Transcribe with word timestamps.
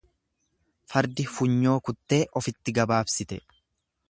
Fardi 0.93 1.25
funyoo 1.33 1.75
kuttee 1.91 2.21
ofitti 2.43 2.79
gabaabsite. 2.79 3.43